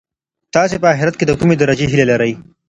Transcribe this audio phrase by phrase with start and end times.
[0.53, 2.31] تاسي په اخیرت کي د کومې درجې هیله لرئ؟